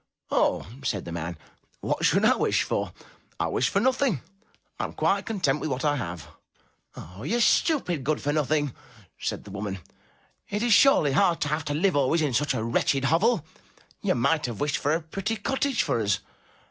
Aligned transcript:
''Oh!" 0.31 0.65
said 0.83 1.05
the 1.05 1.11
man, 1.11 1.37
"What 1.81 2.03
should 2.03 2.25
I 2.25 2.35
wish 2.35 2.63
for? 2.63 2.91
I 3.39 3.45
wished 3.49 3.69
for 3.69 3.79
nothing. 3.79 4.21
I 4.79 4.85
am 4.85 4.93
quite 4.93 5.27
content 5.27 5.59
with 5.59 5.69
what 5.69 5.85
I 5.85 5.95
have." 5.95 6.27
"Ah! 6.95 7.21
you 7.21 7.39
stupid 7.39 8.03
good 8.03 8.19
for 8.19 8.33
nothing," 8.33 8.73
said 9.19 9.43
the 9.43 9.51
woman, 9.51 9.77
"it 10.49 10.63
is 10.63 10.73
surely 10.73 11.11
hard 11.11 11.39
to 11.41 11.49
have 11.49 11.65
to 11.65 11.75
live 11.75 11.95
always 11.95 12.23
in 12.23 12.33
such 12.33 12.55
a 12.55 12.63
wretched 12.63 13.03
hovel; 13.03 13.45
you 14.01 14.15
might 14.15 14.47
have 14.47 14.59
wished 14.59 14.77
for 14.79 14.91
a 14.95 15.01
pretty 15.01 15.35
cottage 15.35 15.83
for 15.83 16.01
us. 16.01 16.17